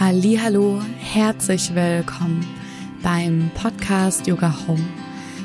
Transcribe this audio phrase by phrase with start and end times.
[0.00, 2.44] Hallo, herzlich willkommen
[3.00, 4.82] beim Podcast Yoga Home,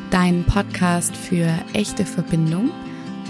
[0.10, 2.72] dein Podcast für echte Verbindung,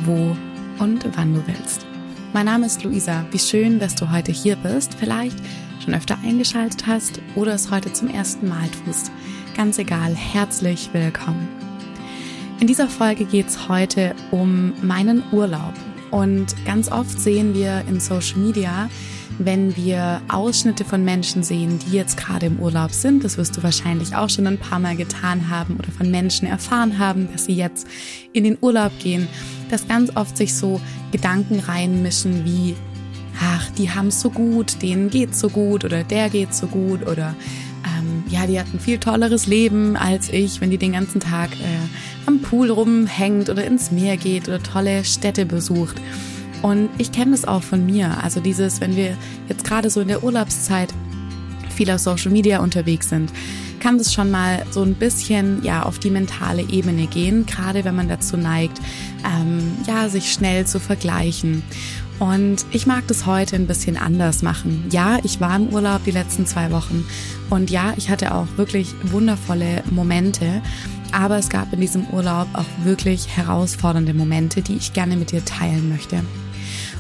[0.06, 0.34] wo
[0.82, 1.86] und wann du willst.
[2.32, 3.26] Mein Name ist Luisa.
[3.32, 4.94] Wie schön, dass du heute hier bist.
[4.94, 5.38] Vielleicht
[5.84, 9.12] schon öfter eingeschaltet hast oder es heute zum ersten Mal tust.
[9.58, 11.50] Ganz egal, herzlich willkommen.
[12.62, 15.74] In dieser Folge geht es heute um meinen Urlaub.
[16.12, 18.90] Und ganz oft sehen wir in Social Media,
[19.38, 23.64] wenn wir Ausschnitte von Menschen sehen, die jetzt gerade im Urlaub sind, das wirst du
[23.64, 27.54] wahrscheinlich auch schon ein paar Mal getan haben oder von Menschen erfahren haben, dass sie
[27.54, 27.88] jetzt
[28.34, 29.28] in den Urlaub gehen,
[29.70, 32.76] dass ganz oft sich so Gedanken reinmischen wie,
[33.42, 37.08] ach, die haben es so gut, denen geht's so gut oder der geht so gut
[37.08, 37.36] oder
[37.86, 42.26] ähm, ja, die hatten viel tolleres Leben als ich, wenn die den ganzen Tag äh,
[42.26, 45.96] am Pool rumhängt oder ins Meer geht oder tolle Städte besucht.
[46.62, 48.18] Und ich kenne das auch von mir.
[48.24, 49.16] Also dieses, wenn wir
[49.48, 50.94] jetzt gerade so in der Urlaubszeit
[51.76, 53.32] viel auf Social Media unterwegs sind,
[53.80, 57.96] kann das schon mal so ein bisschen ja auf die mentale Ebene gehen, gerade wenn
[57.96, 58.80] man dazu neigt,
[59.26, 61.64] ähm, ja sich schnell zu vergleichen.
[62.20, 64.84] Und ich mag das heute ein bisschen anders machen.
[64.92, 67.06] Ja, ich war im Urlaub die letzten zwei Wochen
[67.50, 70.62] und ja, ich hatte auch wirklich wundervolle Momente.
[71.12, 75.44] Aber es gab in diesem Urlaub auch wirklich herausfordernde Momente, die ich gerne mit dir
[75.44, 76.24] teilen möchte.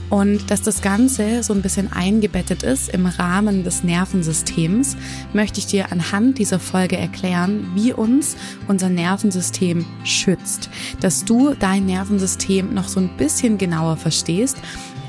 [0.09, 4.97] Und dass das Ganze so ein bisschen eingebettet ist im Rahmen des Nervensystems,
[5.33, 8.35] möchte ich dir anhand dieser Folge erklären, wie uns
[8.67, 10.69] unser Nervensystem schützt.
[10.99, 14.57] Dass du dein Nervensystem noch so ein bisschen genauer verstehst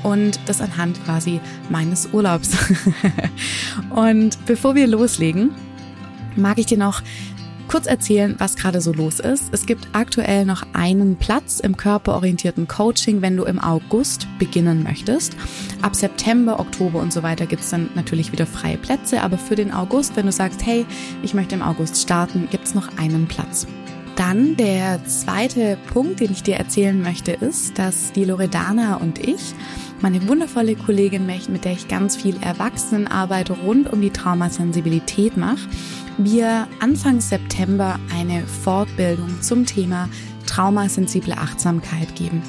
[0.03, 2.51] und das anhand quasi meines Urlaubs.
[3.89, 5.51] und bevor wir loslegen,
[6.35, 7.01] mag ich dir noch
[7.71, 9.45] kurz erzählen, was gerade so los ist.
[9.53, 15.37] Es gibt aktuell noch einen Platz im körperorientierten Coaching, wenn du im August beginnen möchtest.
[15.81, 19.55] Ab September, Oktober und so weiter gibt es dann natürlich wieder freie Plätze, aber für
[19.55, 20.85] den August, wenn du sagst, hey,
[21.23, 23.65] ich möchte im August starten, gibt es noch einen Platz.
[24.17, 29.53] Dann der zweite Punkt, den ich dir erzählen möchte, ist, dass die Loredana und ich,
[30.01, 35.69] meine wundervolle Kollegin, mit der ich ganz viel Erwachsenenarbeit rund um die Traumasensibilität mache,
[36.17, 40.09] wir Anfang September eine Fortbildung zum Thema
[40.45, 42.41] traumasensible Achtsamkeit geben.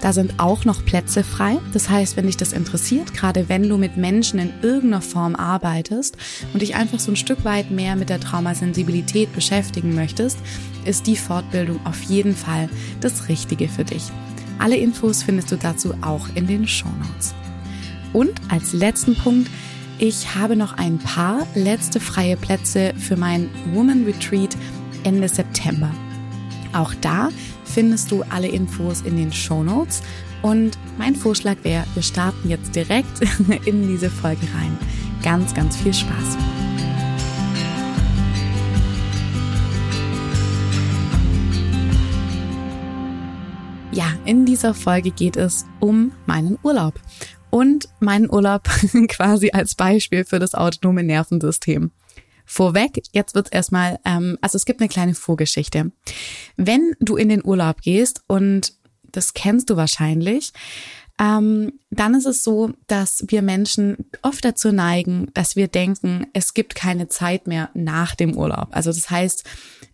[0.00, 1.58] Da sind auch noch Plätze frei.
[1.72, 6.16] Das heißt, wenn dich das interessiert, gerade wenn du mit Menschen in irgendeiner Form arbeitest
[6.52, 10.38] und dich einfach so ein Stück weit mehr mit der Traumasensibilität beschäftigen möchtest,
[10.84, 12.68] ist die Fortbildung auf jeden Fall
[13.00, 14.04] das Richtige für dich.
[14.58, 17.34] Alle Infos findest du dazu auch in den Show Notes.
[18.12, 19.50] Und als letzten Punkt
[19.98, 24.56] ich habe noch ein paar letzte freie Plätze für mein Woman Retreat
[25.04, 25.90] Ende September.
[26.72, 27.30] Auch da
[27.64, 30.02] findest du alle Infos in den Show Notes.
[30.42, 33.20] Und mein Vorschlag wäre, wir starten jetzt direkt
[33.66, 34.76] in diese Folge rein.
[35.22, 36.36] Ganz, ganz viel Spaß.
[43.92, 47.00] Ja, in dieser Folge geht es um meinen Urlaub
[47.56, 48.64] und meinen Urlaub
[49.08, 51.90] quasi als Beispiel für das autonome Nervensystem.
[52.44, 55.90] Vorweg, jetzt wird's erstmal, ähm, also es gibt eine kleine Vorgeschichte.
[56.58, 58.74] Wenn du in den Urlaub gehst und
[59.04, 60.52] das kennst du wahrscheinlich,
[61.18, 66.52] ähm, dann ist es so, dass wir Menschen oft dazu neigen, dass wir denken, es
[66.52, 68.68] gibt keine Zeit mehr nach dem Urlaub.
[68.72, 69.44] Also das heißt,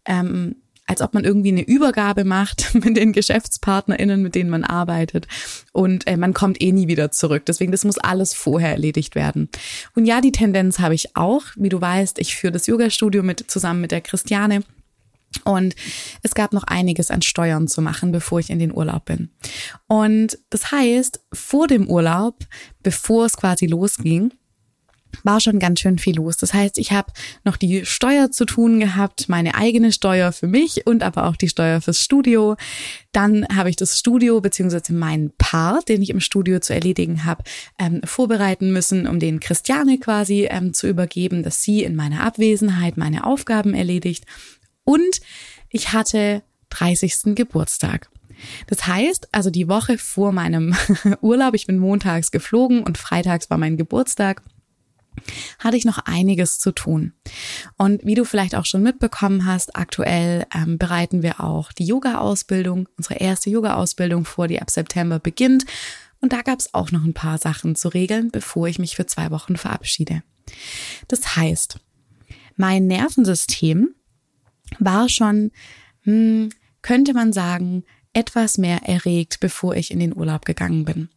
[0.06, 0.56] ähm,
[0.92, 5.26] als ob man irgendwie eine Übergabe macht mit den GeschäftspartnerInnen, mit denen man arbeitet.
[5.72, 7.44] Und äh, man kommt eh nie wieder zurück.
[7.46, 9.48] Deswegen, das muss alles vorher erledigt werden.
[9.96, 11.44] Und ja, die Tendenz habe ich auch.
[11.56, 14.62] Wie du weißt, ich führe das Yoga-Studio mit, zusammen mit der Christiane.
[15.44, 15.74] Und
[16.22, 19.30] es gab noch einiges an Steuern zu machen, bevor ich in den Urlaub bin.
[19.88, 22.36] Und das heißt, vor dem Urlaub,
[22.82, 24.34] bevor es quasi losging,
[25.22, 26.36] war schon ganz schön viel los.
[26.36, 27.12] Das heißt, ich habe
[27.44, 31.48] noch die Steuer zu tun gehabt, meine eigene Steuer für mich und aber auch die
[31.48, 32.56] Steuer fürs Studio.
[33.12, 37.44] Dann habe ich das Studio beziehungsweise meinen Part, den ich im Studio zu erledigen habe,
[37.78, 42.96] ähm, vorbereiten müssen, um den Christiane quasi ähm, zu übergeben, dass sie in meiner Abwesenheit
[42.96, 44.24] meine Aufgaben erledigt.
[44.84, 45.20] Und
[45.68, 47.34] ich hatte 30.
[47.34, 48.08] Geburtstag.
[48.66, 50.74] Das heißt, also die Woche vor meinem
[51.20, 54.42] Urlaub, ich bin montags geflogen und freitags war mein Geburtstag
[55.58, 57.12] hatte ich noch einiges zu tun.
[57.76, 62.88] Und wie du vielleicht auch schon mitbekommen hast, aktuell ähm, bereiten wir auch die Yoga-Ausbildung,
[62.96, 65.64] unsere erste Yoga-Ausbildung vor, die ab September beginnt.
[66.20, 69.06] Und da gab es auch noch ein paar Sachen zu regeln, bevor ich mich für
[69.06, 70.22] zwei Wochen verabschiede.
[71.08, 71.78] Das heißt,
[72.56, 73.94] mein Nervensystem
[74.78, 75.50] war schon,
[76.02, 76.50] hm,
[76.82, 81.08] könnte man sagen, etwas mehr erregt, bevor ich in den Urlaub gegangen bin.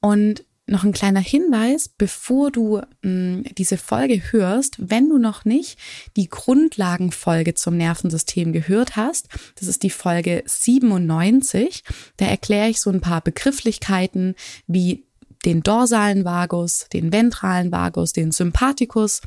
[0.00, 5.44] Und noch ein kleiner Hinweis, bevor du mh, hm, diese Folge hörst, wenn du noch
[5.44, 5.78] nicht
[6.16, 9.28] die Grundlagenfolge zum Nervensystem gehört hast,
[9.58, 11.84] das ist die Folge 97,
[12.18, 14.34] da erkläre ich so ein paar Begrifflichkeiten
[14.66, 15.04] wie
[15.44, 19.22] den dorsalen Vagus, den ventralen Vagus, den Sympathikus.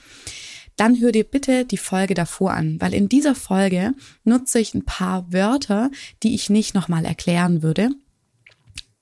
[0.76, 3.94] Dann hör dir bitte die Folge davor an, weil in dieser Folge
[4.24, 5.90] nutze ich ein paar Wörter,
[6.24, 7.92] die ich nicht nochmal erklären würde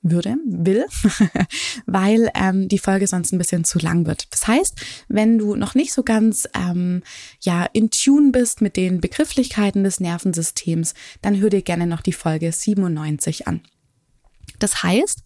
[0.02, 0.86] würde, will,
[1.86, 4.28] weil ähm, die Folge sonst ein bisschen zu lang wird.
[4.32, 7.04] Das heißt, wenn du noch nicht so ganz ähm,
[7.42, 12.14] ja in Tune bist mit den Begrifflichkeiten des Nervensystems, dann hör dir gerne noch die
[12.14, 13.62] Folge 97 an.
[14.60, 15.24] Das heißt,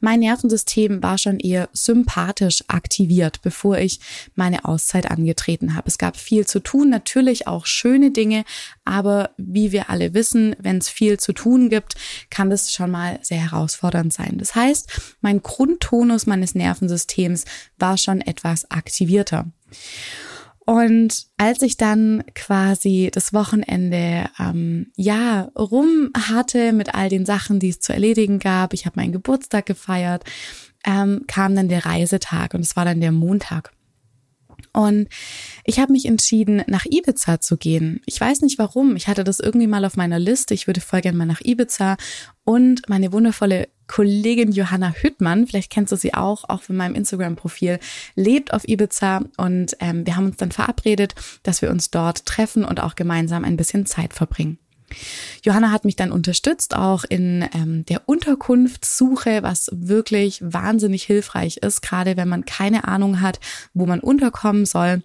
[0.00, 4.00] mein Nervensystem war schon eher sympathisch aktiviert, bevor ich
[4.34, 5.88] meine Auszeit angetreten habe.
[5.88, 8.44] Es gab viel zu tun, natürlich auch schöne Dinge,
[8.84, 11.94] aber wie wir alle wissen, wenn es viel zu tun gibt,
[12.30, 14.38] kann das schon mal sehr herausfordernd sein.
[14.38, 17.44] Das heißt, mein Grundtonus meines Nervensystems
[17.78, 19.46] war schon etwas aktivierter.
[20.70, 27.58] Und als ich dann quasi das Wochenende ähm, ja rum hatte mit all den Sachen,
[27.58, 30.22] die es zu erledigen gab, ich habe meinen Geburtstag gefeiert,
[30.86, 33.72] ähm, kam dann der Reisetag und es war dann der Montag.
[34.72, 35.08] Und
[35.64, 38.00] ich habe mich entschieden, nach Ibiza zu gehen.
[38.06, 38.96] Ich weiß nicht warum.
[38.96, 40.54] Ich hatte das irgendwie mal auf meiner Liste.
[40.54, 41.96] Ich würde voll gerne mal nach Ibiza.
[42.44, 47.80] Und meine wundervolle Kollegin Johanna Hüttmann, vielleicht kennst du sie auch, auch von meinem Instagram-Profil,
[48.14, 52.64] lebt auf Ibiza und ähm, wir haben uns dann verabredet, dass wir uns dort treffen
[52.64, 54.58] und auch gemeinsam ein bisschen Zeit verbringen.
[55.44, 61.82] Johanna hat mich dann unterstützt, auch in ähm, der Unterkunftssuche, was wirklich wahnsinnig hilfreich ist,
[61.82, 63.40] gerade wenn man keine Ahnung hat,
[63.74, 65.02] wo man unterkommen soll,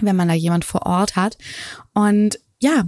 [0.00, 1.38] wenn man da jemand vor Ort hat.
[1.92, 2.84] Und ja,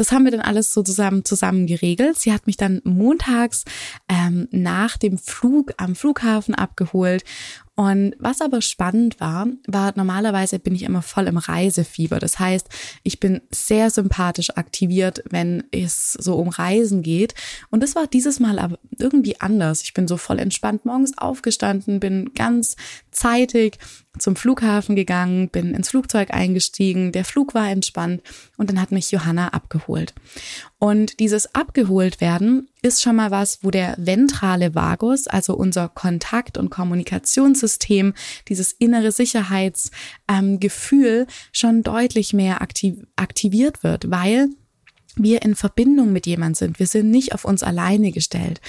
[0.00, 2.18] das haben wir dann alles so zusammen, zusammen geregelt.
[2.18, 3.64] Sie hat mich dann montags
[4.08, 7.22] ähm, nach dem Flug am Flughafen abgeholt
[7.76, 12.18] und was aber spannend war, war normalerweise bin ich immer voll im Reisefieber.
[12.18, 12.68] Das heißt,
[13.04, 17.34] ich bin sehr sympathisch aktiviert, wenn es so um Reisen geht.
[17.70, 19.82] Und das war dieses Mal aber irgendwie anders.
[19.82, 22.76] Ich bin so voll entspannt morgens aufgestanden, bin ganz
[23.12, 23.78] zeitig
[24.18, 28.22] zum Flughafen gegangen, bin ins Flugzeug eingestiegen, der Flug war entspannt
[28.56, 30.14] und dann hat mich Johanna abgeholt.
[30.78, 36.58] Und dieses abgeholt werden ist schon mal was, wo der ventrale Vagus, also unser Kontakt-
[36.58, 36.70] und
[37.60, 38.14] Kommunikationssystem,
[38.48, 44.48] dieses innere Sicherheitsgefühl ähm, schon deutlich mehr aktiv aktiviert wird, weil
[45.16, 46.78] wir in Verbindung mit jemand sind.
[46.78, 48.60] Wir sind nicht auf uns alleine gestellt.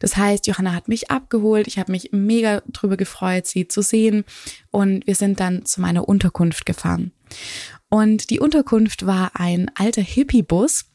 [0.00, 1.68] Das heißt, Johanna hat mich abgeholt.
[1.68, 4.24] Ich habe mich mega drüber gefreut, sie zu sehen.
[4.70, 7.12] Und wir sind dann zu meiner Unterkunft gefahren.
[7.90, 10.86] Und die Unterkunft war ein alter Hippie-Bus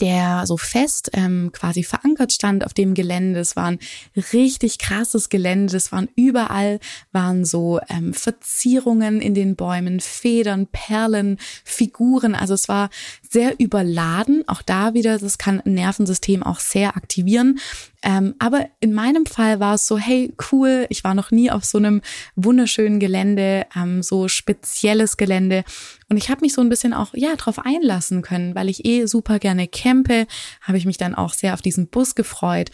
[0.00, 3.40] der so fest ähm, quasi verankert stand auf dem Gelände.
[3.40, 3.78] Es war ein
[4.32, 5.76] richtig krasses Gelände.
[5.76, 6.80] Es waren überall
[7.12, 12.34] waren so ähm, Verzierungen in den Bäumen, Federn, Perlen, Figuren.
[12.34, 12.90] Also es war
[13.28, 14.44] sehr überladen.
[14.46, 17.58] Auch da wieder, das kann Nervensystem auch sehr aktivieren.
[18.04, 21.64] Ähm, aber in meinem Fall war es so, hey, cool, ich war noch nie auf
[21.64, 22.02] so einem
[22.36, 25.64] wunderschönen Gelände, ähm, so spezielles Gelände.
[26.10, 29.06] Und ich habe mich so ein bisschen auch, ja, drauf einlassen können, weil ich eh
[29.06, 30.26] super gerne campe,
[30.60, 32.70] habe ich mich dann auch sehr auf diesen Bus gefreut.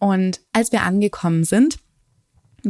[0.00, 1.78] Und als wir angekommen sind,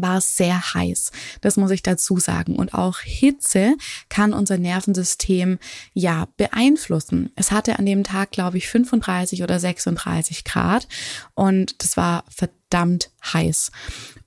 [0.02, 1.12] war es sehr heiß.
[1.41, 2.56] Das muss ich dazu sagen.
[2.56, 3.76] Und auch Hitze
[4.08, 5.58] kann unser Nervensystem
[5.92, 7.30] ja beeinflussen.
[7.37, 10.88] Es hatte an dem Tag, glaube ich, 35 oder 36 Grad
[11.35, 13.71] und das war verdammt heiß.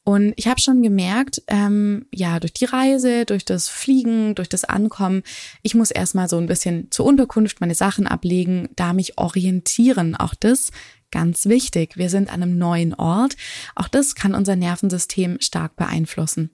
[0.07, 4.63] Und ich habe schon gemerkt, ähm, ja, durch die Reise, durch das Fliegen, durch das
[4.63, 5.21] Ankommen,
[5.63, 10.15] ich muss erstmal so ein bisschen zur Unterkunft meine Sachen ablegen, da mich orientieren.
[10.15, 10.71] Auch das
[11.09, 13.37] Ganz wichtig, wir sind an einem neuen Ort.
[13.75, 16.51] Auch das kann unser Nervensystem stark beeinflussen.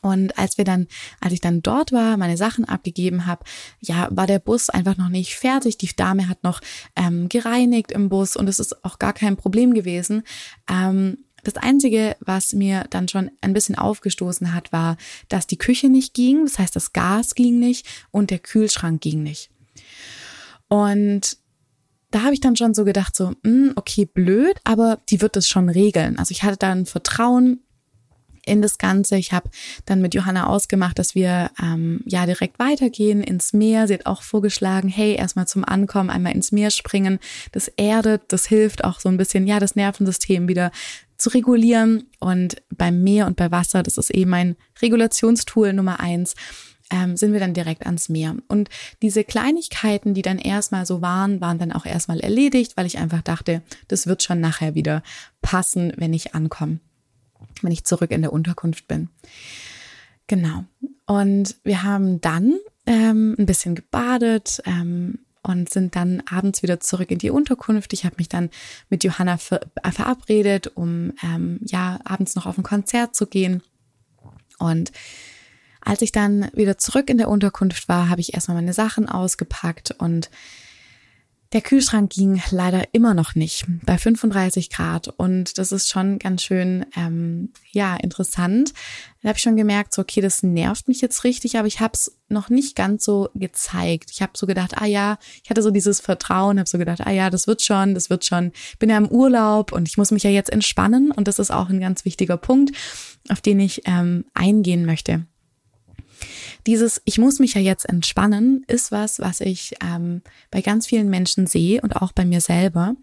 [0.00, 0.86] Und als wir dann,
[1.20, 3.44] als ich dann dort war, meine Sachen abgegeben habe,
[3.80, 5.76] ja, war der Bus einfach noch nicht fertig.
[5.76, 6.60] Die Dame hat noch
[6.96, 10.22] ähm, gereinigt im Bus und es ist auch gar kein Problem gewesen.
[10.70, 14.96] Ähm, das Einzige, was mir dann schon ein bisschen aufgestoßen hat, war,
[15.28, 16.44] dass die Küche nicht ging.
[16.44, 19.50] Das heißt, das Gas ging nicht und der Kühlschrank ging nicht.
[20.68, 21.38] Und
[22.10, 25.36] da habe ich dann schon so gedacht, so, mh, hm, okay, blöd, aber die wird
[25.36, 26.18] es schon regeln.
[26.18, 27.60] Also ich hatte dann Vertrauen
[28.48, 29.16] in das Ganze.
[29.16, 29.50] Ich habe
[29.84, 33.86] dann mit Johanna ausgemacht, dass wir ähm, ja direkt weitergehen ins Meer.
[33.86, 37.18] Sie hat auch vorgeschlagen, hey, erstmal zum Ankommen einmal ins Meer springen.
[37.52, 40.72] Das erdet, das hilft auch so ein bisschen, ja, das Nervensystem wieder
[41.18, 42.04] zu regulieren.
[42.20, 46.34] Und beim Meer und bei Wasser, das ist eben ein Regulationstool Nummer eins
[46.90, 48.36] ähm, sind wir dann direkt ans Meer.
[48.48, 48.68] Und
[49.02, 53.22] diese Kleinigkeiten, die dann erstmal so waren, waren dann auch erstmal erledigt, weil ich einfach
[53.22, 55.02] dachte, das wird schon nachher wieder
[55.42, 56.80] passen, wenn ich ankomme.
[57.62, 59.08] wenn ich zurück in der Unterkunft bin.
[60.28, 60.64] Genau.
[61.06, 67.10] Und wir haben dann ähm, ein bisschen gebadet, ähm, und sind dann abends wieder zurück
[67.10, 67.92] in die Unterkunft.
[67.92, 68.50] Ich habe mich dann
[68.90, 73.62] mit Johanna ver äh, verabredet, um ähm, ja abends noch auf ein Konzert zu gehen.
[74.58, 74.92] Und
[75.80, 79.94] als ich dann wieder zurück in der Unterkunft war, habe ich erstmal meine Sachen ausgepackt
[79.98, 80.30] und
[81.52, 86.42] der Kühlschrank ging leider immer noch nicht bei 35 Grad und das ist schon ganz
[86.42, 88.74] schön, ähm, ja, interessant.
[89.22, 91.94] Da habe ich schon gemerkt, so, okay, das nervt mich jetzt richtig, aber ich habe
[91.94, 94.10] es noch nicht ganz so gezeigt.
[94.12, 97.10] Ich habe so gedacht, ah ja, ich hatte so dieses Vertrauen, habe so gedacht, ah
[97.10, 98.52] ja, das wird schon, das wird schon.
[98.78, 101.70] Bin ja im Urlaub und ich muss mich ja jetzt entspannen und das ist auch
[101.70, 102.76] ein ganz wichtiger Punkt,
[103.30, 105.26] auf den ich ähm, eingehen möchte
[106.66, 111.08] dieses Ich muss mich ja jetzt entspannen ist was, was ich ähm, bei ganz vielen
[111.08, 112.94] Menschen sehe und auch bei mir selber,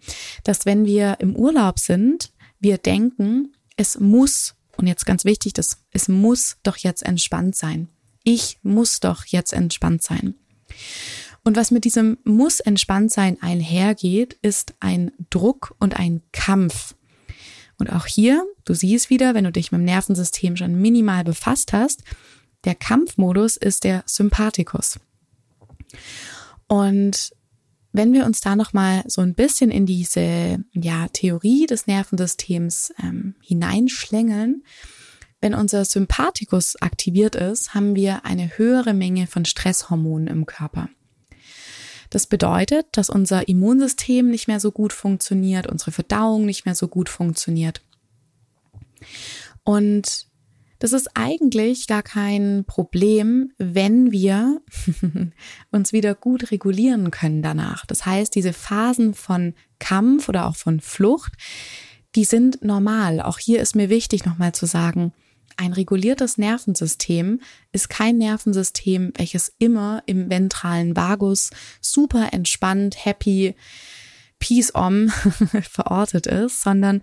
[0.44, 5.78] dass wenn wir im Urlaub sind, wir denken, es muss, und jetzt ganz wichtig, das,
[5.92, 7.88] es muss doch jetzt entspannt sein.
[8.24, 10.34] Ich muss doch jetzt entspannt sein.
[11.44, 16.96] Und was mit diesem muss entspannt sein einhergeht, ist ein Druck und ein Kampf.
[17.78, 21.72] Und auch hier, du siehst wieder, wenn du dich mit dem Nervensystem schon minimal befasst
[21.72, 22.02] hast,
[22.66, 25.00] der Kampfmodus ist der Sympathikus.
[26.68, 27.32] Und
[27.92, 32.92] wenn wir uns da noch mal so ein bisschen in diese ja, Theorie des Nervensystems
[33.02, 34.64] ähm, hineinschlängeln,
[35.40, 40.88] wenn unser Sympathikus aktiviert ist, haben wir eine höhere Menge von Stresshormonen im Körper.
[42.10, 46.88] Das bedeutet, dass unser Immunsystem nicht mehr so gut funktioniert, unsere Verdauung nicht mehr so
[46.88, 47.82] gut funktioniert.
[49.64, 50.26] Und
[50.78, 54.60] das ist eigentlich gar kein Problem, wenn wir
[55.70, 57.86] uns wieder gut regulieren können danach.
[57.86, 61.32] Das heißt, diese Phasen von Kampf oder auch von Flucht,
[62.14, 63.20] die sind normal.
[63.20, 65.12] Auch hier ist mir wichtig nochmal zu sagen,
[65.56, 67.40] ein reguliertes Nervensystem
[67.72, 73.54] ist kein Nervensystem, welches immer im ventralen Vagus super entspannt, happy,
[74.38, 75.08] peace om
[75.70, 77.02] verortet ist, sondern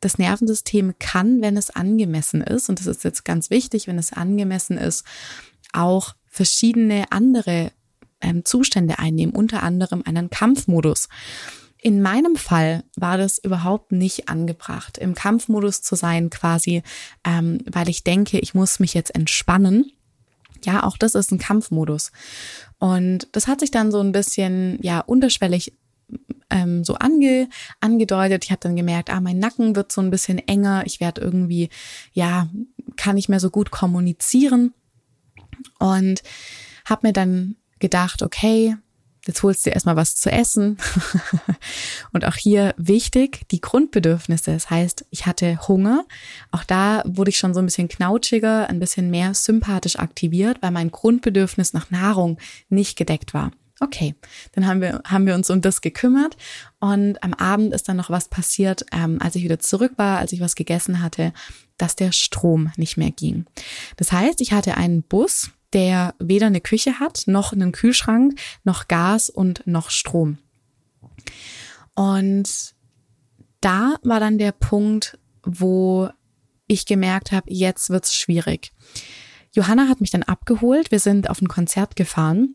[0.00, 4.12] das Nervensystem kann, wenn es angemessen ist, und das ist jetzt ganz wichtig, wenn es
[4.12, 5.04] angemessen ist,
[5.72, 7.72] auch verschiedene andere
[8.20, 11.08] ähm, Zustände einnehmen, unter anderem einen Kampfmodus.
[11.80, 16.82] In meinem Fall war das überhaupt nicht angebracht, im Kampfmodus zu sein, quasi,
[17.24, 19.92] ähm, weil ich denke, ich muss mich jetzt entspannen.
[20.64, 22.12] Ja, auch das ist ein Kampfmodus.
[22.78, 25.74] Und das hat sich dann so ein bisschen, ja, unterschwellig
[26.50, 27.48] ähm, so ange,
[27.80, 28.44] angedeutet.
[28.44, 30.82] Ich habe dann gemerkt, ah, mein Nacken wird so ein bisschen enger.
[30.86, 31.68] Ich werde irgendwie,
[32.12, 32.48] ja,
[32.96, 34.74] kann nicht mehr so gut kommunizieren.
[35.78, 36.22] Und
[36.84, 38.76] habe mir dann gedacht, okay,
[39.26, 40.78] jetzt holst du erstmal was zu essen.
[42.12, 44.52] und auch hier wichtig, die Grundbedürfnisse.
[44.52, 46.04] Das heißt, ich hatte Hunger.
[46.52, 50.70] Auch da wurde ich schon so ein bisschen knautschiger, ein bisschen mehr sympathisch aktiviert, weil
[50.70, 52.38] mein Grundbedürfnis nach Nahrung
[52.68, 53.50] nicht gedeckt war.
[53.78, 54.14] Okay,
[54.52, 56.36] dann haben wir, haben wir uns um das gekümmert
[56.80, 60.32] und am Abend ist dann noch was passiert, ähm, als ich wieder zurück war, als
[60.32, 61.34] ich was gegessen hatte,
[61.76, 63.44] dass der Strom nicht mehr ging.
[63.96, 68.88] Das heißt, ich hatte einen Bus, der weder eine Küche hat, noch einen Kühlschrank, noch
[68.88, 70.38] Gas und noch Strom.
[71.94, 72.74] Und
[73.60, 76.08] da war dann der Punkt, wo
[76.66, 78.72] ich gemerkt habe, jetzt wird's schwierig.
[79.52, 82.54] Johanna hat mich dann abgeholt, wir sind auf ein Konzert gefahren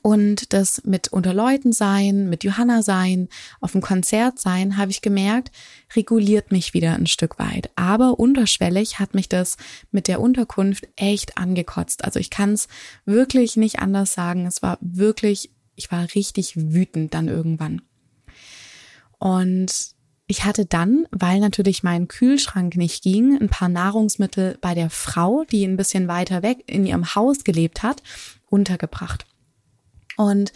[0.00, 3.28] und das mit unter Leuten sein, mit Johanna sein,
[3.60, 5.50] auf dem Konzert sein, habe ich gemerkt,
[5.94, 7.70] reguliert mich wieder ein Stück weit.
[7.76, 9.56] Aber unterschwellig hat mich das
[9.90, 12.04] mit der Unterkunft echt angekotzt.
[12.04, 12.68] Also ich kann es
[13.04, 14.46] wirklich nicht anders sagen.
[14.46, 17.82] Es war wirklich, ich war richtig wütend dann irgendwann.
[19.18, 19.94] Und
[20.26, 25.44] ich hatte dann, weil natürlich mein Kühlschrank nicht ging, ein paar Nahrungsmittel bei der Frau,
[25.44, 28.02] die ein bisschen weiter weg in ihrem Haus gelebt hat,
[28.48, 29.26] untergebracht.
[30.16, 30.52] Und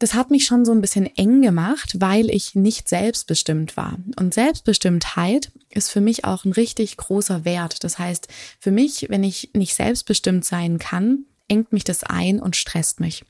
[0.00, 3.98] das hat mich schon so ein bisschen eng gemacht, weil ich nicht selbstbestimmt war.
[4.18, 7.84] Und Selbstbestimmtheit ist für mich auch ein richtig großer Wert.
[7.84, 12.56] Das heißt, für mich, wenn ich nicht selbstbestimmt sein kann, engt mich das ein und
[12.56, 13.24] stresst mich.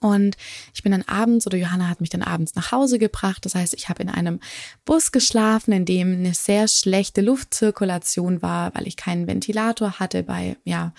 [0.00, 0.36] Und
[0.74, 3.44] ich bin dann abends oder Johanna hat mich dann abends nach Hause gebracht.
[3.44, 4.40] Das heißt, ich habe in einem
[4.84, 10.22] Bus geschlafen, in dem eine sehr schlechte Luftzirkulation war, weil ich keinen Ventilator hatte.
[10.22, 10.92] Bei ja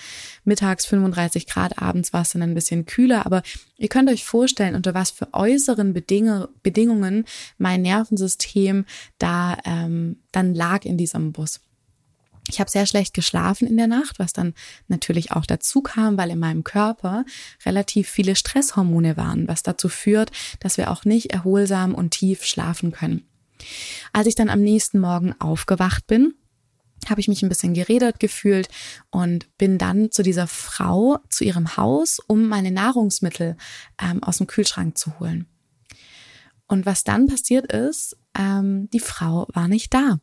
[0.44, 3.26] mittags 35 Grad, abends war es dann ein bisschen kühler.
[3.26, 3.44] Aber
[3.78, 6.20] ihr könnt euch vorstellen, unter was für äußeren Beding
[6.64, 7.26] Bedingungen
[7.58, 8.86] mein Nervensystem
[9.18, 11.62] da ähm, dann lag in diesem Bus.
[12.50, 14.54] Ich habe sehr schlecht geschlafen in der Nacht, was dann
[14.88, 17.24] natürlich auch dazu kam, weil in meinem Körper
[17.66, 22.92] relativ viele Stresshormone waren, was dazu führt, dass wir auch nicht erholsam und tief schlafen
[22.92, 23.28] können.
[24.14, 26.34] Als ich dann am nächsten Morgen aufgewacht bin,
[27.08, 28.68] habe ich mich ein bisschen geredet gefühlt
[29.12, 33.58] und bin dann zu dieser Frau, zu ihrem Haus, um meine Nahrungsmittel
[34.02, 35.46] ähm, aus dem Kühlschrank zu holen.
[36.68, 40.20] Und was dann passiert ist, ähm, die Frau war nicht da.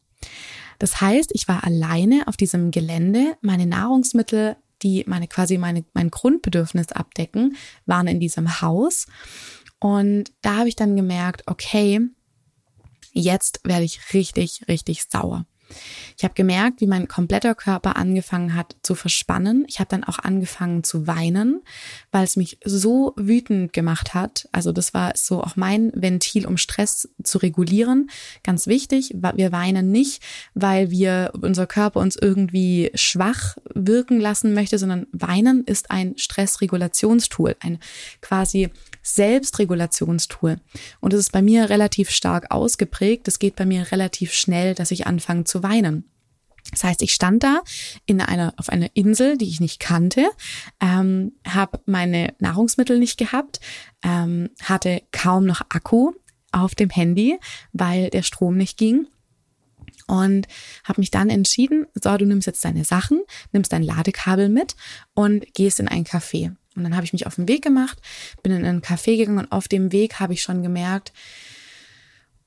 [0.78, 3.37] Das heißt, ich war alleine auf diesem Gelände.
[3.40, 7.56] Meine Nahrungsmittel, die meine quasi meine, mein Grundbedürfnis abdecken,
[7.87, 9.06] waren in diesem Haus.
[9.78, 12.00] Und da habe ich dann gemerkt, okay,
[13.12, 15.47] jetzt werde ich richtig, richtig sauer.
[16.16, 19.64] Ich habe gemerkt, wie mein kompletter Körper angefangen hat zu verspannen.
[19.68, 21.62] Ich habe dann auch angefangen zu weinen,
[22.11, 24.49] weil es mich so wütend gemacht hat.
[24.52, 28.11] Also das war so auch mein Ventil, um Stress zu regulieren.
[28.42, 30.23] Ganz wichtig, wir weinen nicht,
[30.54, 37.56] weil wir unser Körper uns irgendwie schwach wirken lassen möchte, sondern weinen ist ein Stressregulationstool,
[37.61, 37.78] ein
[38.20, 38.70] quasi
[39.02, 40.56] Selbstregulationstool.
[41.00, 43.28] Und es ist bei mir relativ stark ausgeprägt.
[43.28, 46.04] Es geht bei mir relativ schnell, dass ich anfange zu weinen.
[46.72, 47.60] Das heißt, ich stand da
[48.06, 50.28] in einer, auf einer Insel, die ich nicht kannte,
[50.80, 53.60] ähm, habe meine Nahrungsmittel nicht gehabt,
[54.02, 56.12] ähm, hatte kaum noch Akku
[56.50, 57.38] auf dem Handy,
[57.72, 59.06] weil der Strom nicht ging
[60.06, 60.46] und
[60.84, 63.22] habe mich dann entschieden, so, du nimmst jetzt deine Sachen,
[63.52, 64.76] nimmst dein Ladekabel mit
[65.14, 66.54] und gehst in ein Café.
[66.75, 67.98] Und dann habe ich mich auf den Weg gemacht,
[68.42, 71.12] bin in ein Café gegangen und auf dem Weg habe ich schon gemerkt,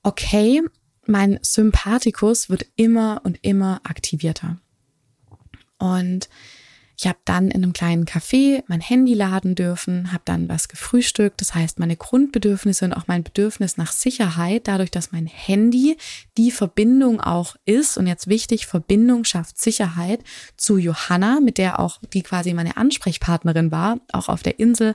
[0.03, 0.61] okay,
[1.09, 4.57] mein Sympathikus wird immer und immer aktivierter.
[5.79, 6.29] Und
[6.97, 11.39] ich habe dann in einem kleinen Café mein Handy laden dürfen, habe dann was gefrühstückt.
[11.39, 15.95] Das heißt, meine Grundbedürfnisse und auch mein Bedürfnis nach Sicherheit, dadurch, dass mein Handy
[16.37, 20.25] die Verbindung auch ist und jetzt wichtig, Verbindung schafft Sicherheit
[20.57, 24.93] zu Johanna, mit der auch die quasi meine Ansprechpartnerin war, auch auf der Insel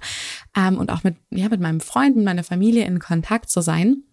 [0.54, 4.04] ähm, und auch mit ja mit meinem Freund, mit meiner Familie in Kontakt zu sein,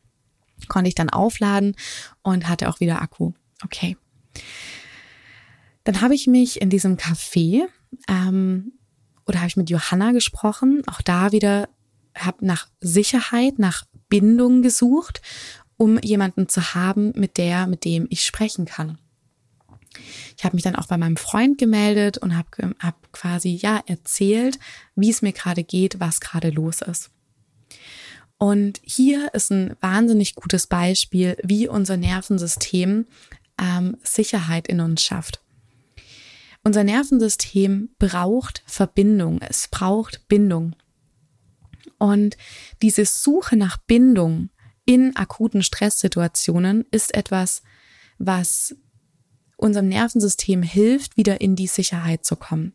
[0.68, 1.76] konnte ich dann aufladen
[2.22, 3.34] und hatte auch wieder Akku.
[3.64, 3.98] Okay.
[5.84, 7.64] Dann habe ich mich in diesem Café
[8.08, 8.74] ähm,
[9.26, 11.70] oder habe ich mit Johanna gesprochen, auch da wieder
[12.18, 15.22] habe nach Sicherheit, nach Bindung gesucht,
[15.78, 18.98] um jemanden zu haben, mit der, mit dem ich sprechen kann.
[20.38, 24.60] Ich habe mich dann auch bei meinem Freund gemeldet und habe hab quasi ja erzählt,
[24.96, 27.10] wie es mir gerade geht, was gerade los ist.
[28.42, 33.06] Und hier ist ein wahnsinnig gutes Beispiel, wie unser Nervensystem
[33.62, 35.44] ähm, Sicherheit in uns schafft.
[36.64, 40.76] Unser Nervensystem braucht Verbindung, es braucht Bindung.
[42.00, 42.36] Und
[42.82, 44.50] diese Suche nach Bindung
[44.86, 47.62] in akuten Stresssituationen ist etwas,
[48.18, 48.76] was
[49.56, 52.74] unserem Nervensystem hilft, wieder in die Sicherheit zu kommen.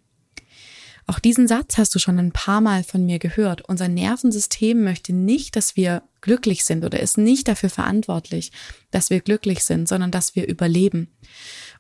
[1.09, 3.63] Auch diesen Satz hast du schon ein paar Mal von mir gehört.
[3.63, 8.51] Unser Nervensystem möchte nicht, dass wir glücklich sind oder ist nicht dafür verantwortlich,
[8.91, 11.17] dass wir glücklich sind, sondern dass wir überleben.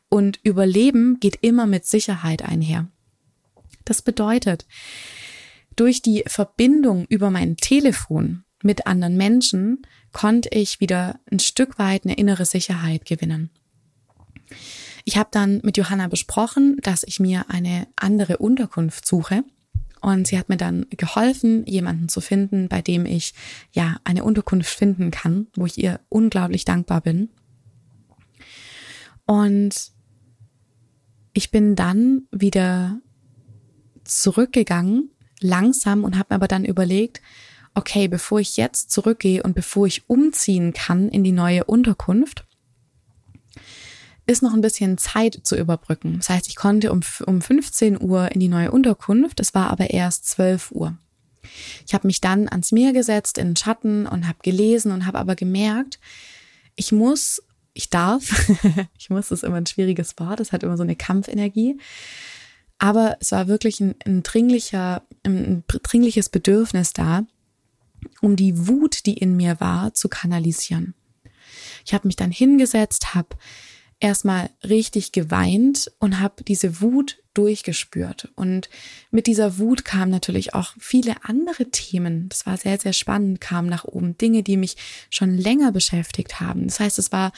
[0.09, 2.89] Und Überleben geht immer mit Sicherheit einher.
[3.85, 4.67] Das bedeutet,
[5.75, 12.05] durch die Verbindung über mein Telefon mit anderen Menschen konnte ich wieder ein Stück weit
[12.05, 13.51] eine innere Sicherheit gewinnen.
[15.09, 19.45] Ich habe dann mit Johanna besprochen, dass ich mir eine andere Unterkunft suche.
[20.01, 23.33] Und sie hat mir dann geholfen, jemanden zu finden, bei dem ich
[23.71, 27.29] ja eine Unterkunft finden kann, wo ich ihr unglaublich dankbar bin.
[29.27, 29.93] Und
[31.35, 33.01] ich bin dann wieder
[34.03, 37.23] zurückgegangen, langsam, und habe mir aber dann überlegt,
[37.75, 42.45] okay, bevor ich jetzt zurückgehe und bevor ich umziehen kann in die neue Unterkunft,
[44.27, 46.17] ist noch ein bisschen Zeit zu überbrücken.
[46.17, 49.91] Das heißt, ich konnte um, um 15 Uhr in die neue Unterkunft, es war aber
[49.91, 50.97] erst 12 Uhr.
[51.87, 55.19] Ich habe mich dann ans Meer gesetzt in den Schatten und habe gelesen und habe
[55.19, 56.01] aber gemerkt,
[56.75, 57.41] ich muss
[57.77, 58.51] ich darf.
[58.99, 61.79] ich muss, das ist immer ein schwieriges Wort, das hat immer so eine Kampfenergie.
[62.79, 67.27] Aber es war wirklich ein, ein dringlicher, ein dringliches Bedürfnis da,
[68.21, 70.95] um die Wut, die in mir war, zu kanalisieren.
[71.85, 73.29] Ich habe mich dann hingesetzt, habe
[74.01, 78.31] erstmal richtig geweint und habe diese Wut durchgespürt.
[78.35, 78.71] Und
[79.11, 82.29] mit dieser Wut kamen natürlich auch viele andere Themen.
[82.29, 84.77] Das war sehr, sehr spannend, kamen nach oben Dinge, die mich
[85.11, 86.67] schon länger beschäftigt haben.
[86.67, 87.33] Das heißt, es war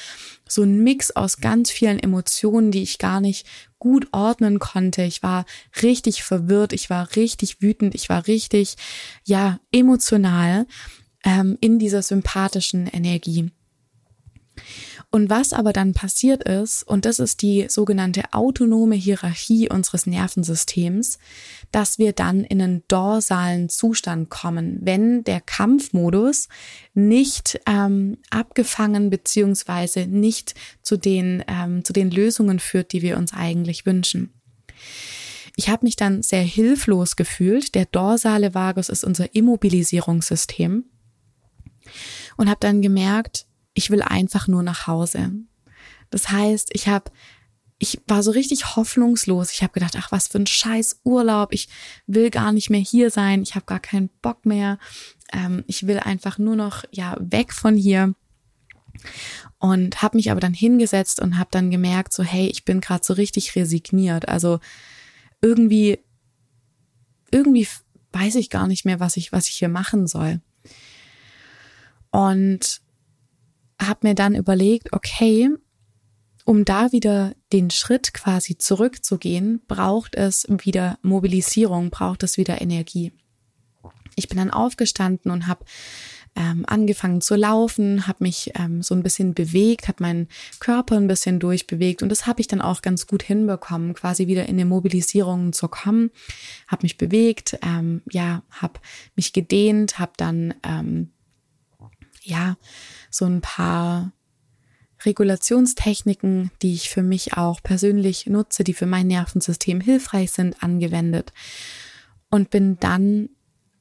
[0.49, 3.47] so ein Mix aus ganz vielen Emotionen, die ich gar nicht
[3.79, 5.03] gut ordnen konnte.
[5.03, 5.47] Ich war
[5.83, 8.77] richtig verwirrt, ich war richtig wütend, ich war richtig,
[9.25, 10.67] ja, emotional
[11.25, 13.51] ähm, in dieser sympathischen Energie.
[15.11, 21.19] Und was aber dann passiert ist, und das ist die sogenannte autonome Hierarchie unseres Nervensystems,
[21.73, 26.49] dass wir dann in einen dorsalen Zustand kommen, wenn der Kampfmodus
[26.93, 33.33] nicht ähm, abgefangen beziehungsweise nicht zu den, ähm, zu den Lösungen führt, die wir uns
[33.33, 34.35] eigentlich wünschen.
[35.57, 37.75] Ich habe mich dann sehr hilflos gefühlt.
[37.75, 40.85] Der dorsale Vagus ist unser Immobilisierungssystem
[42.37, 43.48] und habe dann gemerkt,
[43.79, 45.31] ich will einfach nur nach Hause.
[46.11, 47.13] Das heißt, ich habe
[47.79, 49.53] ich war so richtig hoffnungslos.
[49.53, 51.53] Ich habe gedacht, ach, was für ein scheiß Urlaub.
[51.53, 51.69] Ich
[52.09, 53.41] will gar nicht mehr hier sein.
[53.41, 54.81] Ich habe gar keinen Bock mehr.
[55.33, 58.15] Ähm, ich will einfach nur noch ja weg von hier.
[59.61, 63.05] Und habe mich aber dann hingesetzt und habe dann gemerkt, so hey, ich bin gerade
[63.05, 64.27] so richtig resigniert.
[64.27, 64.59] Also
[65.41, 66.01] irgendwie
[67.31, 67.69] irgendwie
[68.11, 70.41] weiß ich gar nicht mehr, was ich was ich hier machen soll.
[72.11, 72.81] Und
[73.81, 75.51] habe mir dann überlegt, okay,
[76.45, 83.13] um da wieder den Schritt quasi zurückzugehen, braucht es wieder Mobilisierung, braucht es wieder Energie.
[84.17, 85.65] Ich bin dann aufgestanden und habe
[86.39, 90.29] ähm, angefangen zu laufen, habe mich ähm, so ein bisschen bewegt, habe meinen
[90.61, 94.47] Körper ein bisschen durchbewegt und das habe ich dann auch ganz gut hinbekommen, quasi wieder
[94.47, 96.11] in eine Mobilisierung zu kommen,
[96.67, 98.81] habe mich bewegt, ähm, ja, habe
[99.17, 101.11] mich gedehnt, habe dann ähm,
[102.29, 102.57] ja
[103.11, 104.13] so ein paar
[105.05, 111.33] Regulationstechniken, die ich für mich auch persönlich nutze, die für mein Nervensystem hilfreich sind, angewendet
[112.31, 113.29] und bin dann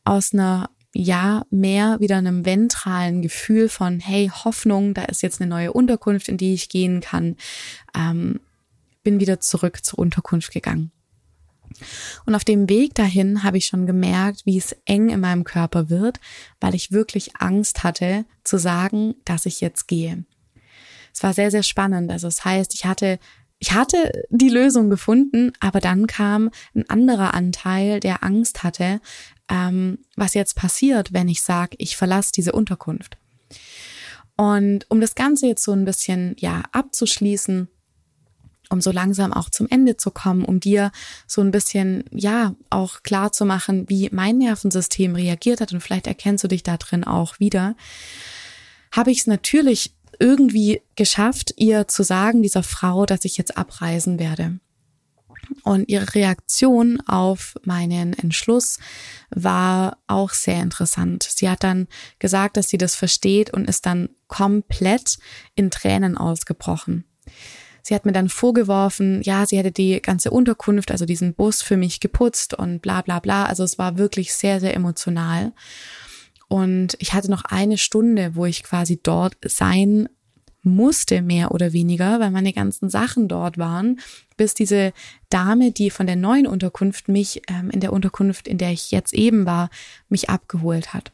[0.04, 5.50] aus einer ja mehr wieder einem ventralen Gefühl von hey Hoffnung, da ist jetzt eine
[5.50, 7.36] neue Unterkunft, in die ich gehen kann,
[7.96, 8.40] ähm,
[9.04, 10.92] bin wieder zurück zur Unterkunft gegangen.
[12.26, 15.90] Und auf dem Weg dahin habe ich schon gemerkt, wie es eng in meinem Körper
[15.90, 16.20] wird,
[16.60, 20.26] weil ich wirklich Angst hatte zu sagen, dass ich jetzt gehe.
[21.13, 22.12] Es war sehr, sehr spannend.
[22.12, 23.20] Also das heißt, ich hatte
[23.60, 29.02] ich hatte die Lösung gefunden, aber dann kam ein anderer Anteil, der Angst hatte,
[29.50, 33.18] ähm, was jetzt passiert, wenn ich sage, ich verlasse diese Unterkunft.
[34.36, 37.68] Und um das Ganze jetzt so ein bisschen ja abzuschließen,
[38.70, 40.92] um so langsam auch zum Ende zu kommen, um dir
[41.26, 46.08] so ein bisschen, ja, auch klar zu machen, wie mein Nervensystem reagiert hat und vielleicht
[46.08, 47.76] erkennst du dich da drin auch wieder,
[48.92, 54.20] habe ich es natürlich irgendwie geschafft, ihr zu sagen, dieser Frau, dass ich jetzt abreisen
[54.20, 54.60] werde.
[55.64, 58.80] Und ihre Reaktion auf meinen Entschluss
[59.30, 61.24] war auch sehr interessant.
[61.24, 61.88] Sie hat dann
[62.20, 65.18] gesagt, dass sie das versteht und ist dann komplett
[65.56, 67.06] in Tränen ausgebrochen.
[67.88, 71.78] Sie hat mir dann vorgeworfen, ja, sie hätte die ganze Unterkunft, also diesen Bus für
[71.78, 73.45] mich geputzt und bla bla bla.
[73.45, 75.54] Also es war wirklich sehr, sehr emotional.
[76.50, 80.10] Und ich hatte noch eine Stunde, wo ich quasi dort sein
[80.63, 84.02] musste, mehr oder weniger, weil meine ganzen Sachen dort waren,
[84.36, 84.91] bis diese
[85.30, 89.13] Dame, die von der neuen Unterkunft mich ähm, in der Unterkunft, in der ich jetzt
[89.13, 89.69] eben war,
[90.10, 91.13] mich abgeholt hat.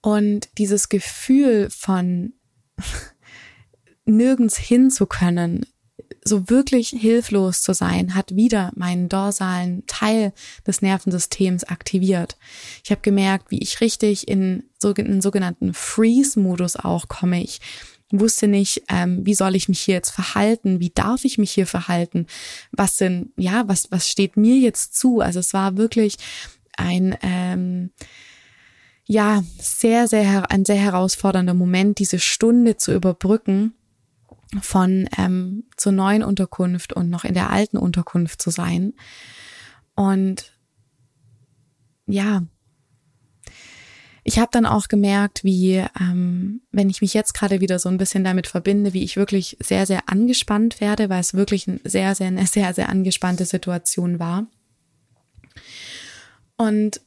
[0.00, 2.32] Und dieses Gefühl von
[4.06, 5.66] nirgends hin zu können,
[6.24, 10.32] so wirklich hilflos zu sein, hat wieder meinen dorsalen Teil
[10.66, 12.36] des Nervensystems aktiviert.
[12.84, 17.42] Ich habe gemerkt, wie ich richtig in einen sogenannten Freeze-Modus auch komme.
[17.42, 17.60] Ich
[18.10, 21.66] wusste nicht, ähm, wie soll ich mich hier jetzt verhalten, wie darf ich mich hier
[21.66, 22.26] verhalten,
[22.70, 25.20] was sind, ja, was, was steht mir jetzt zu?
[25.20, 26.16] Also es war wirklich
[26.76, 27.90] ein, ähm,
[29.06, 33.74] ja, sehr, sehr, ein sehr herausfordernder Moment, diese Stunde zu überbrücken
[34.62, 38.94] von ähm, zur neuen Unterkunft und noch in der alten Unterkunft zu sein.
[39.94, 40.52] Und
[42.06, 42.42] ja,
[44.28, 47.96] ich habe dann auch gemerkt, wie, ähm, wenn ich mich jetzt gerade wieder so ein
[47.96, 52.14] bisschen damit verbinde, wie ich wirklich sehr, sehr angespannt werde, weil es wirklich ein sehr,
[52.16, 54.48] sehr, eine sehr, sehr angespannte Situation war.
[56.56, 57.00] Und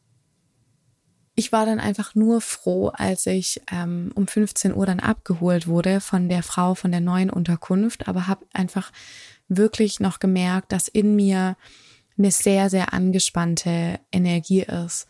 [1.40, 6.02] ich war dann einfach nur froh, als ich ähm, um 15 Uhr dann abgeholt wurde
[6.02, 8.92] von der Frau von der neuen Unterkunft, aber habe einfach
[9.48, 11.56] wirklich noch gemerkt, dass in mir
[12.18, 15.08] eine sehr, sehr angespannte Energie ist.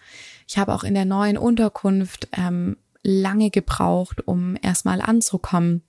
[0.48, 5.82] Ich habe auch in der neuen Unterkunft ähm, lange gebraucht, um erstmal anzukommen.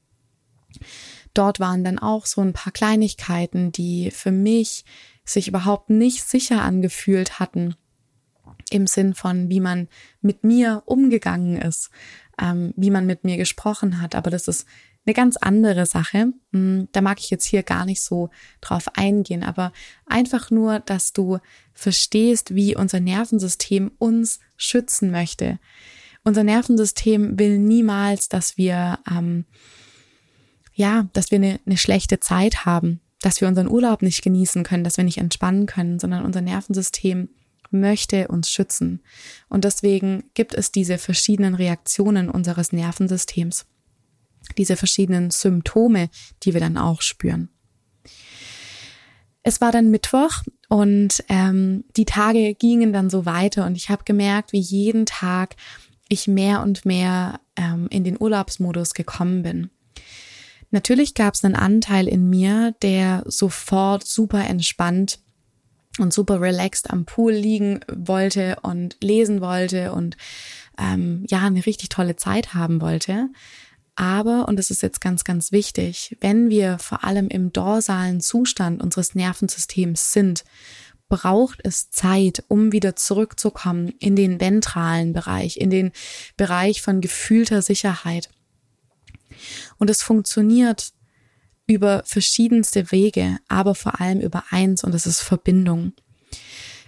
[1.35, 4.87] Dort waren dann auch so ein paar Kleinigkeiten, die für mich
[5.23, 7.75] sich überhaupt nicht sicher angefühlt hatten
[8.71, 9.89] im Sinn von, wie man
[10.21, 11.91] mit mir umgegangen ist,
[12.41, 14.15] ähm, wie man mit mir gesprochen hat.
[14.15, 14.67] Aber das ist
[15.07, 16.33] eine ganz andere Sache.
[16.53, 18.31] Hm, da mag ich jetzt hier gar nicht so
[18.61, 19.73] drauf eingehen, aber
[20.07, 21.39] einfach nur, dass du
[21.73, 25.59] verstehst, wie unser Nervensystem uns schützen möchte.
[26.23, 29.47] Unser Nervensystem will niemals, dass wir ähm,
[30.81, 34.85] ja, dass wir eine, eine schlechte Zeit haben, dass wir unseren Urlaub nicht genießen können,
[34.85, 37.29] dass wir nicht entspannen können, sondern unser Nervensystem
[37.71, 39.03] möchte uns schützen.
[39.49, 43.67] Und deswegen gibt es diese verschiedenen Reaktionen unseres Nervensystems,
[44.59, 46.11] diese verschiedenen Symptome,
[46.43, 47.49] die wir dann auch spüren.
[49.43, 54.05] Es war dann Mittwoch und ähm, die Tage gingen dann so weiter und ich habe
[54.05, 55.57] gemerkt, wie jeden Tag
[56.09, 59.71] ich mehr und mehr ähm, in den Urlaubsmodus gekommen bin.
[60.71, 65.21] Natürlich gab es einen Anteil in mir, der sofort super entspannt
[66.03, 70.17] und super relaxed am Pool liegen wollte und lesen wollte und
[70.79, 73.29] ähm, ja, eine richtig tolle Zeit haben wollte.
[73.97, 78.83] Aber, und das ist jetzt ganz, ganz wichtig, wenn wir vor allem im dorsalen Zustand
[78.83, 80.45] unseres Nervensystems sind,
[81.11, 85.93] braucht es Zeit, um wieder zurückzukommen in den ventralen Bereich, in den
[86.37, 88.31] Bereich von gefühlter Sicherheit.
[89.79, 90.93] Und es funktioniert
[91.71, 95.93] über verschiedenste Wege, aber vor allem über eins und das ist Verbindung.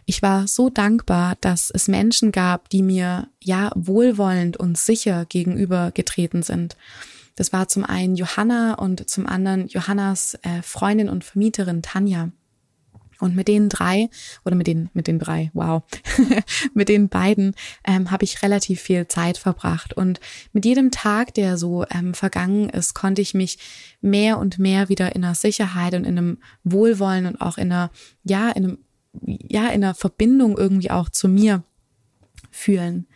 [0.05, 6.43] Ich war so dankbar, dass es Menschen gab, die mir ja wohlwollend und sicher gegenübergetreten
[6.43, 6.77] sind.
[7.37, 12.31] Das war zum einen Johanna und zum anderen Johannas äh, Freundin und Vermieterin Tanja.
[13.21, 14.09] Und mit den drei
[14.45, 15.83] oder mit den mit den drei, wow,
[16.75, 17.55] mit den beiden
[17.87, 19.95] ähm, habe ich relativ viel Zeit verbracht.
[19.95, 20.21] Und
[20.53, 23.59] mit jedem Tag, der so ähm, vergangen ist, konnte ich mich
[24.01, 27.91] mehr und mehr wieder in einer Sicherheit und in einem Wohlwollen und auch in einer
[28.25, 28.79] ja in einem
[29.21, 31.63] ja in einer Verbindung irgendwie auch zu mir
[32.51, 33.07] fühlen.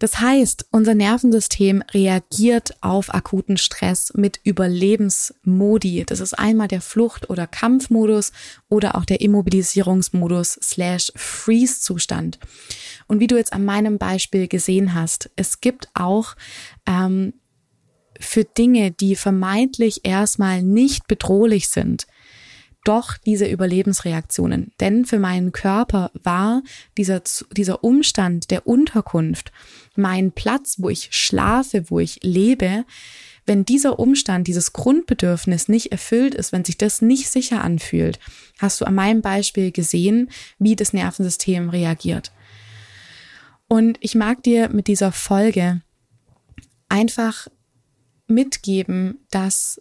[0.00, 6.04] Das heißt, unser Nervensystem reagiert auf akuten Stress mit Überlebensmodi.
[6.06, 8.32] Das ist einmal der Flucht- oder Kampfmodus
[8.70, 12.38] oder auch der Immobilisierungsmodus slash Freeze-Zustand.
[13.08, 16.34] Und wie du jetzt an meinem Beispiel gesehen hast, es gibt auch
[16.86, 17.34] ähm,
[18.18, 22.06] für Dinge, die vermeintlich erstmal nicht bedrohlich sind,
[22.84, 24.72] doch diese Überlebensreaktionen.
[24.80, 26.62] Denn für meinen Körper war
[26.96, 29.52] dieser, dieser Umstand der Unterkunft
[29.96, 32.84] mein Platz, wo ich schlafe, wo ich lebe,
[33.46, 38.18] wenn dieser Umstand, dieses Grundbedürfnis nicht erfüllt ist, wenn sich das nicht sicher anfühlt,
[38.58, 42.32] hast du an meinem Beispiel gesehen, wie das Nervensystem reagiert.
[43.66, 45.80] Und ich mag dir mit dieser Folge
[46.88, 47.48] einfach
[48.26, 49.80] mitgeben, dass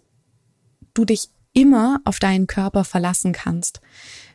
[0.94, 3.82] du dich immer auf deinen Körper verlassen kannst.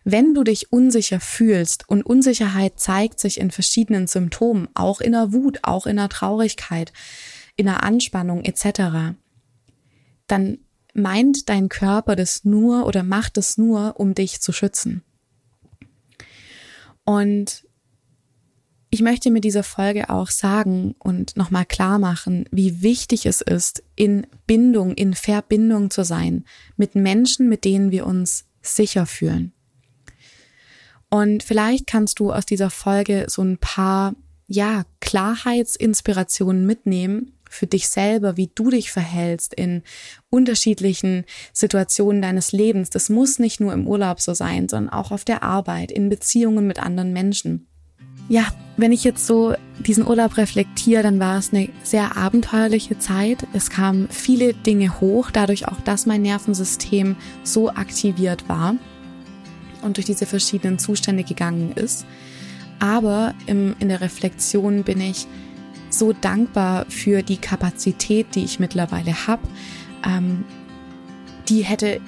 [0.04, 5.32] Wenn du dich unsicher fühlst und Unsicherheit zeigt sich in verschiedenen Symptomen, auch in der
[5.32, 6.92] Wut, auch in der Traurigkeit,
[7.56, 9.16] in der Anspannung etc.,
[10.26, 10.58] dann
[10.94, 15.02] meint dein Körper das nur oder macht es nur, um dich zu schützen.
[17.04, 17.64] Und
[18.94, 23.82] ich möchte mit dieser Folge auch sagen und nochmal klar machen, wie wichtig es ist,
[23.96, 26.44] in Bindung, in Verbindung zu sein
[26.76, 29.52] mit Menschen, mit denen wir uns sicher fühlen.
[31.10, 34.14] Und vielleicht kannst du aus dieser Folge so ein paar,
[34.46, 39.82] ja, Klarheitsinspirationen mitnehmen für dich selber, wie du dich verhältst in
[40.30, 42.90] unterschiedlichen Situationen deines Lebens.
[42.90, 46.68] Das muss nicht nur im Urlaub so sein, sondern auch auf der Arbeit, in Beziehungen
[46.68, 47.66] mit anderen Menschen
[48.28, 53.46] ja, wenn ich jetzt so diesen Urlaub reflektiere, dann war es eine sehr abenteuerliche Zeit.
[53.52, 58.74] Es kamen viele Dinge hoch, dadurch auch, dass mein Nervensystem so aktiviert war
[59.82, 62.04] und durch diese verschiedenen Zustände gegangen ist.
[62.80, 65.26] Aber im, in der Reflexion bin ich
[65.90, 69.42] so dankbar für die Kapazität, die ich mittlerweile habe.
[70.04, 70.44] Ähm,
[71.48, 72.00] die hätte,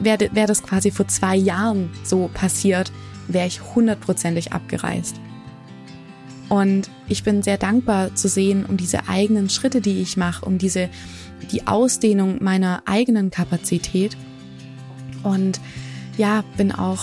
[0.00, 2.90] wäre wär das quasi vor zwei Jahren so passiert,
[3.28, 5.16] wäre ich hundertprozentig abgereist.
[6.48, 10.58] Und ich bin sehr dankbar zu sehen um diese eigenen Schritte, die ich mache, um
[10.58, 10.88] diese,
[11.50, 14.16] die Ausdehnung meiner eigenen Kapazität.
[15.22, 15.60] Und
[16.16, 17.02] ja, bin auch,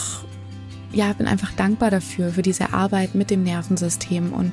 [0.94, 4.32] ja, bin einfach dankbar dafür, für diese Arbeit mit dem Nervensystem.
[4.32, 4.52] Und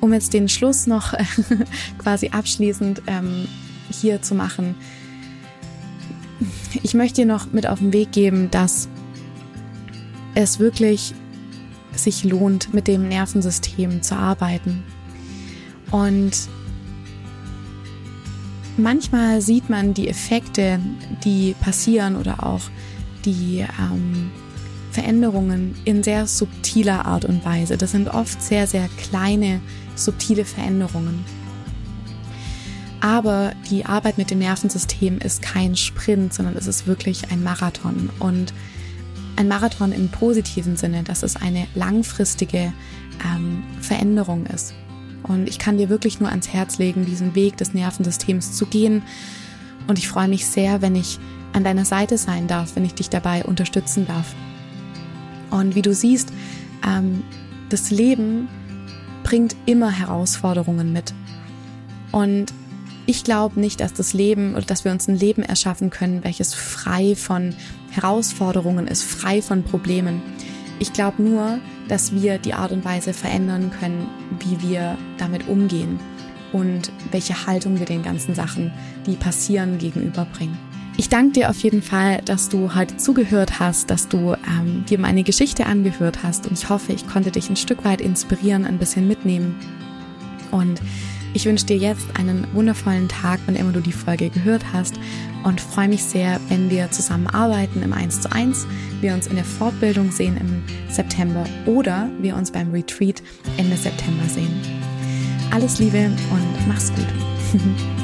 [0.00, 1.14] um jetzt den Schluss noch
[1.98, 3.48] quasi abschließend ähm,
[3.90, 4.74] hier zu machen,
[6.82, 8.88] ich möchte dir noch mit auf den Weg geben, dass
[10.34, 11.14] es wirklich
[11.98, 14.82] sich lohnt, mit dem Nervensystem zu arbeiten.
[15.90, 16.32] Und
[18.76, 20.80] manchmal sieht man die Effekte,
[21.24, 22.62] die passieren oder auch
[23.24, 24.30] die ähm,
[24.90, 27.76] Veränderungen in sehr subtiler Art und Weise.
[27.76, 29.60] Das sind oft sehr, sehr kleine,
[29.94, 31.24] subtile Veränderungen.
[33.00, 38.10] Aber die Arbeit mit dem Nervensystem ist kein Sprint, sondern es ist wirklich ein Marathon.
[38.18, 38.52] Und
[39.36, 42.72] ein Marathon im positiven Sinne, dass es eine langfristige
[43.24, 44.74] ähm, Veränderung ist.
[45.22, 49.02] Und ich kann dir wirklich nur ans Herz legen, diesen Weg des Nervensystems zu gehen
[49.88, 51.18] Und ich freue mich sehr, wenn ich
[51.52, 54.34] an deiner Seite sein darf, wenn ich dich dabei unterstützen darf.
[55.50, 56.32] Und wie du siehst,
[56.86, 57.22] ähm,
[57.68, 58.48] das Leben
[59.22, 61.14] bringt immer Herausforderungen mit.
[62.12, 62.52] Und
[63.06, 66.54] ich glaube nicht, dass das Leben oder dass wir uns ein Leben erschaffen können, welches
[66.54, 67.54] frei von
[67.96, 70.22] Herausforderungen ist, frei von Problemen.
[70.78, 74.08] Ich glaube nur, dass wir die Art und Weise verändern können,
[74.40, 75.98] wie wir damit umgehen
[76.52, 78.72] und welche Haltung wir den ganzen Sachen,
[79.06, 80.56] die passieren, gegenüberbringen.
[80.98, 84.98] Ich danke dir auf jeden Fall, dass du heute zugehört hast, dass du ähm, dir
[84.98, 88.78] meine Geschichte angehört hast und ich hoffe, ich konnte dich ein Stück weit inspirieren, ein
[88.78, 89.56] bisschen mitnehmen.
[90.50, 90.80] Und
[91.36, 94.94] ich wünsche dir jetzt einen wundervollen Tag, wenn immer du die Folge gehört hast
[95.44, 98.66] und freue mich sehr, wenn wir zusammen arbeiten im 1 zu 1,
[99.02, 103.22] wir uns in der Fortbildung sehen im September oder wir uns beim Retreat
[103.58, 104.62] Ende September sehen.
[105.50, 107.60] Alles Liebe und mach's gut.